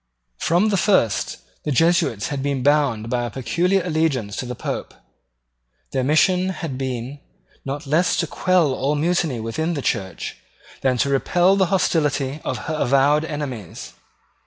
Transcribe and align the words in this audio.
From 0.39 0.69
the 0.69 0.77
first 0.81 1.37
the 1.63 1.71
Jesuits 1.71 2.29
had 2.29 2.41
been 2.41 2.63
bound 2.63 3.07
by 3.07 3.21
a 3.25 3.29
peculiar 3.29 3.83
allegiance 3.85 4.35
to 4.37 4.47
the 4.47 4.55
Pope. 4.55 4.95
Their 5.91 6.03
mission 6.03 6.49
had 6.49 6.75
been 6.75 7.19
not 7.65 7.85
less 7.85 8.17
to 8.17 8.25
quell 8.25 8.73
all 8.73 8.95
mutiny 8.95 9.39
within 9.39 9.75
the 9.75 9.83
Church 9.83 10.37
than 10.81 10.97
to 10.97 11.09
repel 11.11 11.55
the 11.55 11.67
hostility 11.67 12.41
of 12.43 12.57
her 12.65 12.73
avowed 12.81 13.23
enemies. 13.23 13.93